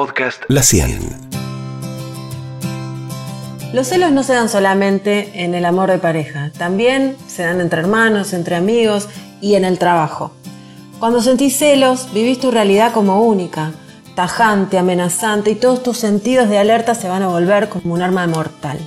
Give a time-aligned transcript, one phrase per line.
[0.00, 0.98] podcast La 100.
[3.74, 7.82] Los celos no se dan solamente en el amor de pareja, también se dan entre
[7.82, 9.10] hermanos, entre amigos
[9.42, 10.32] y en el trabajo.
[11.00, 13.72] Cuando sentís celos, vivís tu realidad como única,
[14.14, 18.26] tajante, amenazante y todos tus sentidos de alerta se van a volver como un arma
[18.26, 18.78] mortal.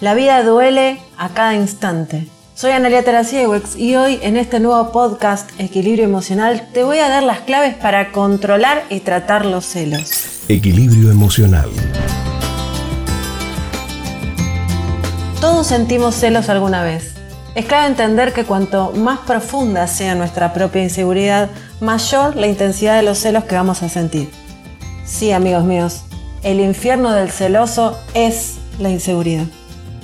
[0.00, 2.28] La vida duele a cada instante.
[2.54, 7.22] Soy Analia Tarasiewex y hoy en este nuevo podcast Equilibrio Emocional te voy a dar
[7.22, 10.44] las claves para controlar y tratar los celos.
[10.48, 11.70] Equilibrio emocional.
[15.40, 17.14] Todos sentimos celos alguna vez.
[17.54, 21.48] Es clave entender que cuanto más profunda sea nuestra propia inseguridad,
[21.80, 24.30] mayor la intensidad de los celos que vamos a sentir.
[25.06, 26.02] Sí, amigos míos,
[26.42, 29.46] el infierno del celoso es la inseguridad.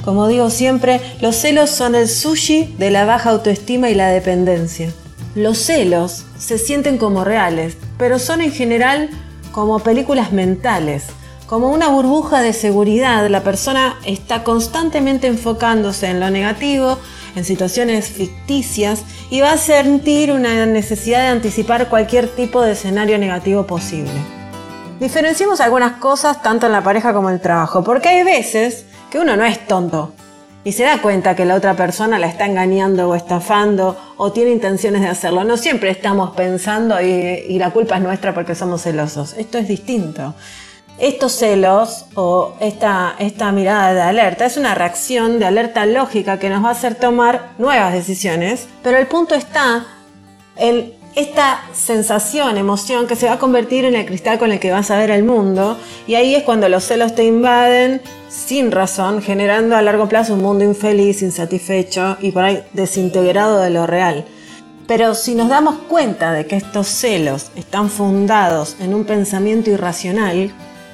[0.08, 4.90] Como digo siempre, los celos son el sushi de la baja autoestima y la dependencia.
[5.34, 9.10] Los celos se sienten como reales, pero son en general
[9.52, 11.04] como películas mentales
[11.46, 16.98] como una burbuja de seguridad, la persona está constantemente enfocándose en lo negativo,
[17.36, 23.18] en situaciones ficticias y va a sentir una necesidad de anticipar cualquier tipo de escenario
[23.18, 24.12] negativo posible.
[25.00, 29.18] Diferenciemos algunas cosas tanto en la pareja como en el trabajo, porque hay veces que
[29.18, 30.12] uno no es tonto
[30.64, 34.50] y se da cuenta que la otra persona la está engañando o estafando o tiene
[34.50, 35.44] intenciones de hacerlo.
[35.44, 39.34] No siempre estamos pensando y, la culpa es nuestra porque somos celosos.
[39.38, 40.34] Esto es distinto.
[40.98, 46.50] Estos celos o esta, esta mirada de alerta es una reacción de alerta lógica que
[46.50, 49.86] nos va a hacer tomar nuevas decisiones, pero el punto está
[50.56, 54.70] en esta sensación, emoción que se va a convertir en el cristal con el que
[54.70, 59.22] vas a ver el mundo y ahí es cuando los celos te invaden sin razón,
[59.22, 64.26] generando a largo plazo un mundo infeliz, insatisfecho y por ahí desintegrado de lo real.
[64.86, 70.52] Pero si nos damos cuenta de que estos celos están fundados en un pensamiento irracional,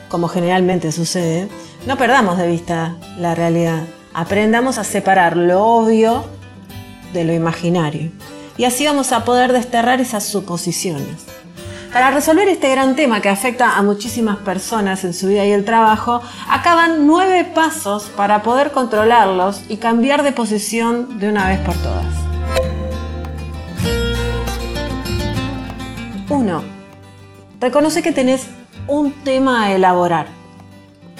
[0.08, 1.48] como generalmente sucede,
[1.86, 3.84] no perdamos de vista la realidad.
[4.12, 6.24] Aprendamos a separar lo obvio
[7.12, 8.10] de lo imaginario.
[8.56, 11.26] Y así vamos a poder desterrar esas suposiciones.
[11.92, 15.64] Para resolver este gran tema que afecta a muchísimas personas en su vida y el
[15.64, 21.74] trabajo, acaban nueve pasos para poder controlarlos y cambiar de posición de una vez por
[21.76, 22.04] todas.
[26.28, 26.62] 1.
[27.60, 28.48] Reconoce que tenés
[28.88, 30.26] un tema a elaborar.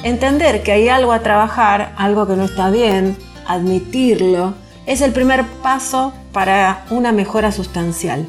[0.03, 4.55] Entender que hay algo a trabajar, algo que no está bien, admitirlo,
[4.87, 8.27] es el primer paso para una mejora sustancial.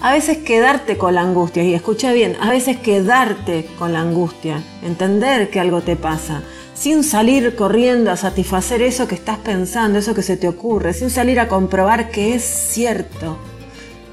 [0.00, 4.62] A veces quedarte con la angustia, y escucha bien, a veces quedarte con la angustia,
[4.82, 6.42] entender que algo te pasa,
[6.74, 11.08] sin salir corriendo a satisfacer eso que estás pensando, eso que se te ocurre, sin
[11.08, 13.38] salir a comprobar que es cierto,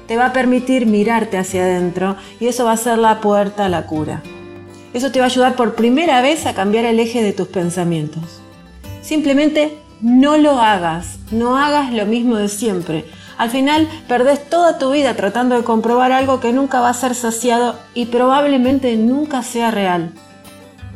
[0.06, 3.68] te va a permitir mirarte hacia adentro y eso va a ser la puerta a
[3.68, 4.22] la cura.
[4.94, 8.40] Eso te va a ayudar por primera vez a cambiar el eje de tus pensamientos.
[9.02, 13.04] Simplemente no lo hagas, no hagas lo mismo de siempre.
[13.36, 17.14] Al final perdés toda tu vida tratando de comprobar algo que nunca va a ser
[17.14, 20.12] saciado y probablemente nunca sea real.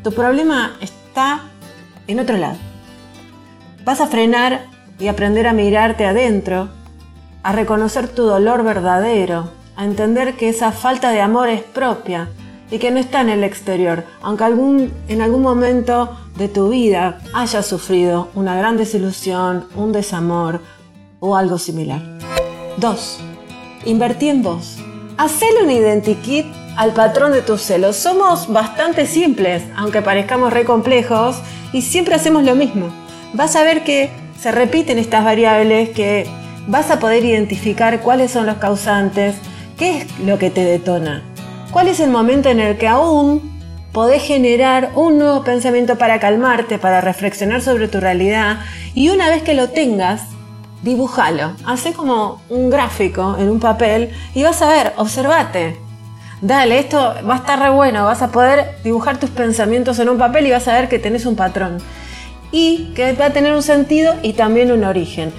[0.05, 1.43] Tu problema está
[2.07, 2.57] en otro lado.
[3.85, 4.67] Vas a frenar
[4.99, 6.69] y aprender a mirarte adentro,
[7.43, 12.29] a reconocer tu dolor verdadero, a entender que esa falta de amor es propia
[12.71, 17.67] y que no está en el exterior, aunque en algún momento de tu vida hayas
[17.67, 20.63] sufrido una gran desilusión, un desamor
[21.19, 22.01] o algo similar.
[22.77, 23.19] 2.
[23.87, 24.79] Invertí en vos.
[25.17, 26.47] Hacele un identikit
[26.77, 27.97] al patrón de tus celos.
[27.97, 31.37] Somos bastante simples, aunque parezcamos re complejos,
[31.73, 32.87] y siempre hacemos lo mismo.
[33.35, 34.11] Vas a ver que
[34.41, 36.25] se repiten estas variables, que
[36.69, 39.35] vas a poder identificar cuáles son los causantes,
[39.77, 41.25] qué es lo que te detona.
[41.73, 43.58] ¿Cuál es el momento en el que aún
[43.93, 48.59] podés generar un nuevo pensamiento para calmarte, para reflexionar sobre tu realidad?
[48.95, 50.23] Y una vez que lo tengas,
[50.83, 51.53] dibújalo.
[51.67, 55.79] Hacé como un gráfico en un papel y vas a ver, observate.
[56.41, 60.19] Dale, esto va a estar re bueno, vas a poder dibujar tus pensamientos en un
[60.19, 61.79] papel y vas a ver que tenés un patrón.
[62.53, 65.33] Y que va a tener un sentido y también un origen.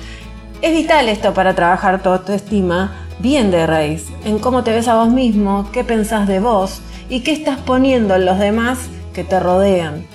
[0.62, 4.96] Es vital esto para trabajar tu autoestima, bien de raíz, en cómo te ves a
[4.96, 8.80] vos mismo, qué pensás de vos y qué estás poniendo en los demás
[9.14, 10.06] que te rodean.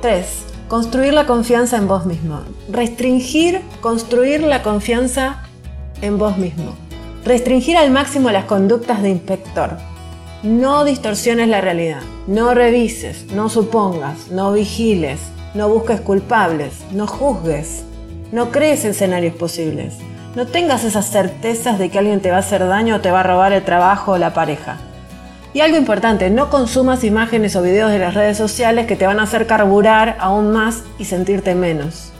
[0.00, 0.26] 3.
[0.68, 2.40] Construir la confianza en vos mismo.
[2.70, 5.42] Restringir, construir la confianza
[6.00, 6.74] en vos mismo.
[7.24, 9.78] Restringir al máximo las conductas de inspector.
[10.42, 12.00] No distorsiones la realidad.
[12.26, 15.20] No revises, no supongas, no vigiles,
[15.54, 17.84] no busques culpables, no juzgues,
[18.32, 19.94] no crees escenarios posibles.
[20.34, 23.20] No tengas esas certezas de que alguien te va a hacer daño o te va
[23.20, 24.78] a robar el trabajo o la pareja.
[25.54, 29.20] Y algo importante, no consumas imágenes o videos de las redes sociales que te van
[29.20, 32.12] a hacer carburar aún más y sentirte menos.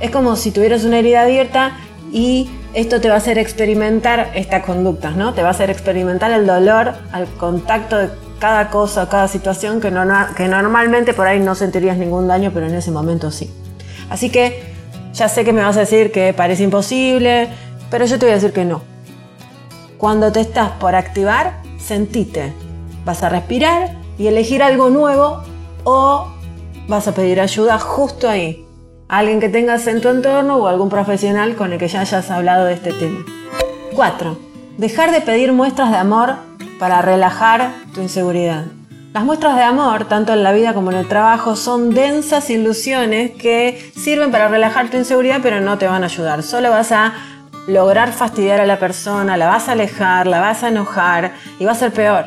[0.00, 1.72] Es como si tuvieras una herida abierta
[2.12, 5.32] y esto te va a hacer experimentar estas conductas, ¿no?
[5.32, 9.90] Te va a hacer experimentar el dolor al contacto de cada cosa, cada situación que,
[10.36, 13.50] que normalmente por ahí no sentirías ningún daño, pero en ese momento sí.
[14.10, 14.72] Así que
[15.14, 17.48] ya sé que me vas a decir que parece imposible,
[17.90, 18.82] pero yo te voy a decir que no.
[19.96, 22.52] Cuando te estás por activar, sentite.
[23.04, 25.42] Vas a respirar y elegir algo nuevo
[25.84, 26.28] o
[26.86, 28.64] vas a pedir ayuda justo ahí.
[29.08, 32.66] alguien que tengas en tu entorno o algún profesional con el que ya hayas hablado
[32.66, 33.24] de este tema.
[33.96, 34.36] 4.
[34.76, 36.34] Dejar de pedir muestras de amor
[36.78, 38.66] para relajar tu inseguridad.
[39.14, 43.30] Las muestras de amor, tanto en la vida como en el trabajo, son densas ilusiones
[43.30, 46.42] que sirven para relajar tu inseguridad, pero no te van a ayudar.
[46.42, 47.14] Solo vas a
[47.68, 51.72] lograr fastidiar a la persona, la vas a alejar, la vas a enojar y va
[51.72, 52.24] a ser peor.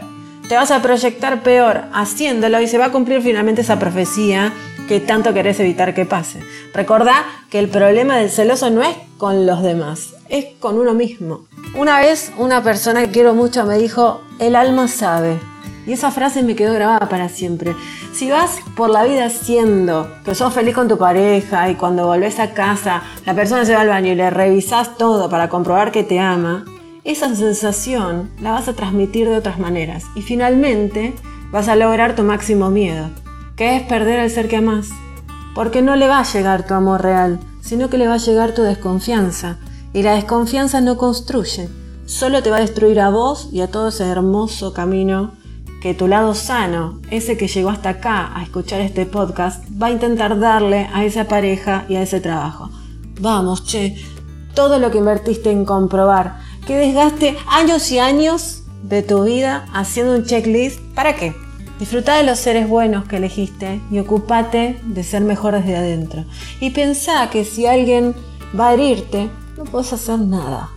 [0.48, 4.54] Te vas a proyectar peor haciéndolo y se va a cumplir finalmente esa profecía
[4.88, 6.42] que tanto querés evitar que pase.
[6.74, 11.46] Recordá que el problema del celoso no es con los demás, es con uno mismo.
[11.76, 15.40] Una vez una persona que quiero mucho me dijo, el alma sabe.
[15.86, 17.76] Y esa frase me quedó grabada para siempre.
[18.14, 22.40] Si vas por la vida siendo que sos feliz con tu pareja y cuando volvés
[22.40, 26.04] a casa la persona se va al baño y le revisás todo para comprobar que
[26.04, 26.66] te ama,
[27.04, 31.16] esa sensación la vas a transmitir de otras maneras y finalmente
[31.52, 33.10] vas a lograr tu máximo miedo,
[33.56, 34.90] que es perder al ser que amás.
[35.56, 38.54] Porque no le va a llegar tu amor real, sino que le va a llegar
[38.54, 39.58] tu desconfianza.
[39.94, 41.70] Y la desconfianza no construye,
[42.06, 45.34] solo te va a destruir a vos y a todo ese hermoso camino
[45.82, 49.92] que tu lado sano, ese que llegó hasta acá a escuchar este podcast, va a
[49.92, 52.70] intentar darle a esa pareja y a ese trabajo.
[53.20, 53.96] Vamos, che,
[54.54, 60.16] todo lo que invertiste en comprobar, que desgaste años y años de tu vida haciendo
[60.16, 61.34] un checklist, ¿para qué?
[61.80, 66.26] Disfruta de los seres buenos que elegiste y ocúpate de ser mejor desde adentro.
[66.60, 68.14] Y pensá que si alguien
[68.58, 70.70] va a herirte, no puedes hacer nada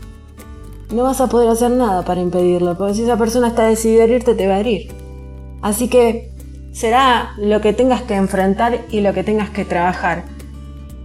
[0.91, 4.05] no vas a poder hacer nada para impedirlo, porque si esa persona está decidida a
[4.05, 4.93] herirte, te va a herir.
[5.63, 6.31] Así que
[6.73, 10.25] será lo que tengas que enfrentar y lo que tengas que trabajar.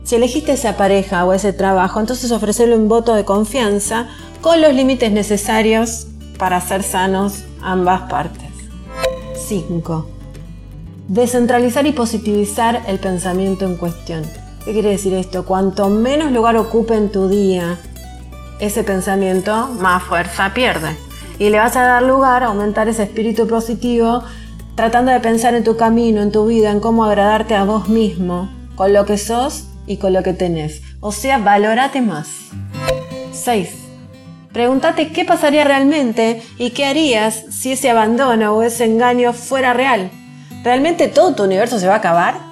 [0.03, 4.07] Si elegiste esa pareja o ese trabajo, entonces ofrecerle un voto de confianza
[4.41, 8.49] con los límites necesarios para ser sanos ambas partes.
[9.35, 10.07] 5.
[11.07, 14.23] Descentralizar y positivizar el pensamiento en cuestión.
[14.65, 15.45] ¿Qué quiere decir esto?
[15.45, 17.77] Cuanto menos lugar ocupe en tu día
[18.59, 20.95] ese pensamiento más fuerza pierde.
[21.37, 24.23] Y le vas a dar lugar a aumentar ese espíritu positivo
[24.75, 28.49] tratando de pensar en tu camino, en tu vida, en cómo agradarte a vos mismo,
[28.75, 30.81] con lo que sos y con lo que tenés.
[31.01, 32.29] O sea, valórate más.
[33.31, 33.69] 6.
[34.53, 40.11] Pregúntate qué pasaría realmente y qué harías si ese abandono o ese engaño fuera real.
[40.63, 42.48] ¿Realmente todo tu universo se va a acabar?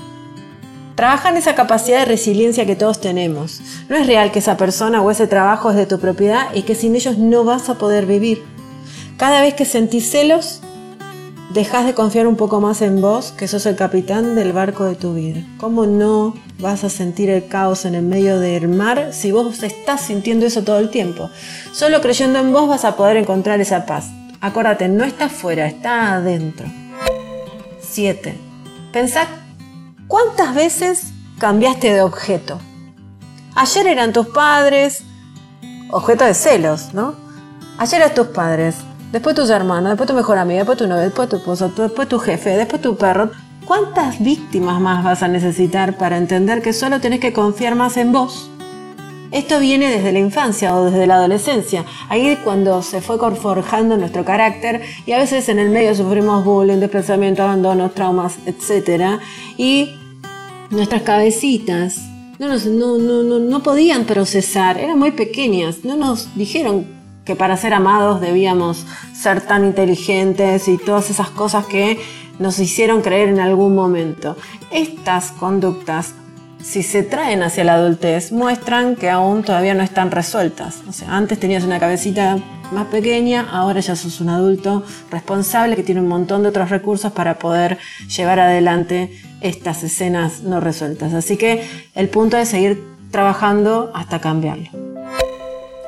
[0.97, 3.61] Trabaja en esa capacidad de resiliencia que todos tenemos.
[3.88, 6.73] No es real que esa persona o ese trabajo es de tu propiedad y que
[6.73, 8.44] sin ellos no vas a poder vivir.
[9.15, 10.59] Cada vez que sentís celos,
[11.53, 14.95] dejas de confiar un poco más en vos, que sos el capitán del barco de
[14.95, 15.44] tu vida.
[15.59, 20.01] ¿Cómo no vas a sentir el caos en el medio del mar si vos estás
[20.01, 21.29] sintiendo eso todo el tiempo?
[21.73, 24.07] Solo creyendo en vos vas a poder encontrar esa paz.
[24.41, 26.65] Acuérdate, no está afuera, está adentro.
[27.81, 28.35] 7.
[28.91, 29.27] Pensá
[30.07, 32.59] ¿Cuántas veces cambiaste de objeto?
[33.55, 35.03] Ayer eran tus padres,
[35.91, 37.13] objeto de celos, ¿no?
[37.77, 38.75] Ayer eran tus padres,
[39.11, 42.19] después tus hermanos, después tu mejor amiga, después tu novia, después tu esposo, después tu
[42.19, 43.31] jefe, después tu perro.
[43.65, 48.13] ¿Cuántas víctimas más vas a necesitar para entender que solo tenés que confiar más en
[48.13, 48.49] vos?
[49.31, 54.24] Esto viene desde la infancia o desde la adolescencia, ahí cuando se fue forjando nuestro
[54.24, 59.19] carácter y a veces en el medio sufrimos bullying, desplazamiento, abandonos, traumas, etc.
[59.57, 59.96] Y
[60.69, 61.98] nuestras cabecitas
[62.39, 66.86] no, no, no, no podían procesar, eran muy pequeñas, no nos dijeron
[67.25, 72.00] que para ser amados debíamos ser tan inteligentes y todas esas cosas que
[72.39, 74.38] nos hicieron creer en algún momento.
[74.72, 76.13] Estas conductas
[76.67, 80.81] si se traen hacia la adultez, muestran que aún todavía no están resueltas.
[80.89, 82.39] O sea, antes tenías una cabecita
[82.74, 87.13] más pequeña, ahora ya sos un adulto responsable que tiene un montón de otros recursos
[87.13, 87.77] para poder
[88.13, 91.13] llevar adelante estas escenas no resueltas.
[91.13, 94.69] Así que el punto es seguir trabajando hasta cambiarlo.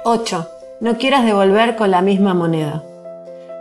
[0.05, 0.49] 8.
[0.79, 2.85] No quieras devolver con la misma moneda.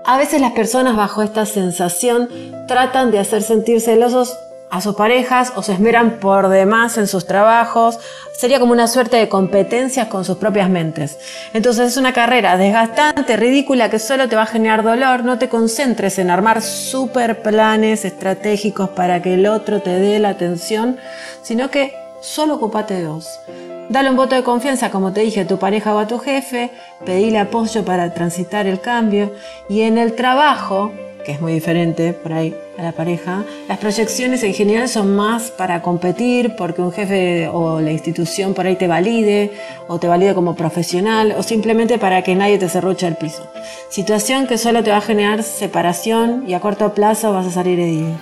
[0.07, 2.29] A veces las personas bajo esta sensación
[2.69, 4.39] tratan de hacer sentir celosos
[4.71, 7.99] a sus parejas o se esmeran por demás en sus trabajos.
[8.33, 11.19] Sería como una suerte de competencias con sus propias mentes.
[11.55, 15.25] Entonces es una carrera desgastante, ridícula, que solo te va a generar dolor.
[15.25, 20.31] No te concentres en armar super planes estratégicos para que el otro te dé la
[20.31, 20.99] atención,
[21.43, 23.41] sino que solo ocupate de vos.
[23.89, 26.71] Dale un voto de confianza, como te dije, a tu pareja o a tu jefe,
[27.07, 29.33] pedile apoyo para transitar el cambio
[29.71, 30.93] y en el trabajo,
[31.29, 35.51] que es muy diferente por ahí a la pareja, las proyecciones en general son más
[35.51, 39.53] para competir, porque un jefe o la institución por ahí te valide,
[39.89, 43.47] o te valide como profesional, o simplemente para que nadie te cerruche el piso.
[43.91, 47.79] Situación que solo te va a generar separación y a corto plazo vas a salir
[47.79, 48.13] herido.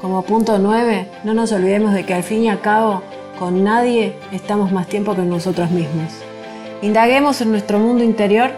[0.00, 3.02] Como punto 9, no nos olvidemos de que al fin y al cabo
[3.36, 6.12] con nadie estamos más tiempo que nosotros mismos.
[6.82, 8.52] Indaguemos en nuestro mundo interior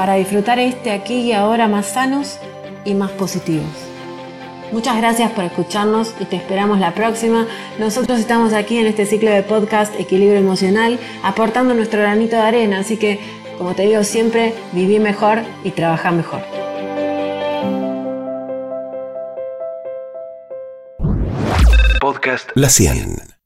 [0.00, 2.38] para disfrutar este aquí y ahora más sanos
[2.86, 3.68] y más positivos.
[4.72, 7.46] Muchas gracias por escucharnos y te esperamos la próxima.
[7.78, 12.78] Nosotros estamos aquí en este ciclo de podcast Equilibrio Emocional aportando nuestro granito de arena,
[12.78, 13.20] así que
[13.58, 16.40] como te digo siempre, viví mejor y trabaja mejor.
[22.00, 23.30] Podcast La 100.